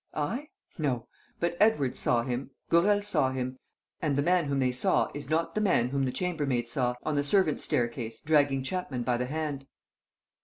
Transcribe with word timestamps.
"I? 0.15 0.47
No. 0.79 1.07
But 1.39 1.55
Edwards 1.59 1.99
saw 1.99 2.23
him, 2.23 2.49
Gourel 2.71 3.03
saw 3.03 3.29
him; 3.31 3.59
and 4.01 4.15
the 4.15 4.23
man 4.23 4.45
whom 4.45 4.57
they 4.57 4.71
saw 4.71 5.11
is 5.13 5.29
not 5.29 5.53
the 5.53 5.61
man 5.61 5.89
whom 5.89 6.05
the 6.05 6.11
chambermaid 6.11 6.67
saw, 6.67 6.95
on 7.03 7.13
the 7.13 7.23
servants' 7.23 7.65
staircase, 7.65 8.19
dragging 8.19 8.63
Chapman 8.63 9.03
by 9.03 9.17
the 9.17 9.27
hand." 9.27 9.67